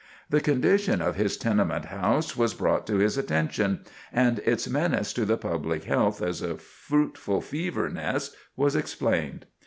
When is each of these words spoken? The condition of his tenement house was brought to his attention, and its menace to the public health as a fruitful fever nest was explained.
The 0.31 0.41
condition 0.41 0.99
of 0.99 1.15
his 1.15 1.37
tenement 1.37 1.85
house 1.85 2.35
was 2.35 2.55
brought 2.55 2.87
to 2.87 2.95
his 2.95 3.19
attention, 3.19 3.81
and 4.11 4.39
its 4.39 4.67
menace 4.67 5.13
to 5.13 5.25
the 5.25 5.37
public 5.37 5.83
health 5.83 6.23
as 6.23 6.41
a 6.41 6.57
fruitful 6.57 7.39
fever 7.39 7.87
nest 7.87 8.35
was 8.55 8.75
explained. 8.75 9.45